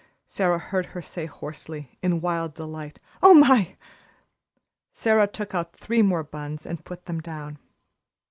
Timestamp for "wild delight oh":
2.21-3.35